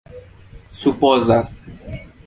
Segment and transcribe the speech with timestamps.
[0.73, 1.55] supozas